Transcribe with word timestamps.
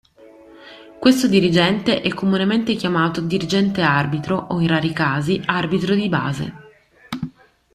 Questo 0.97 1.27
dirigente 1.27 2.01
è 2.01 2.09
comunemente 2.11 2.73
chiamato 2.73 3.21
"Dirigente 3.21 3.83
arbitro" 3.83 4.35
o 4.49 4.59
in 4.59 4.67
rari 4.67 4.93
casi 4.93 5.39
"arbitro 5.45 5.93
di 5.93 6.09
base". 6.09 6.53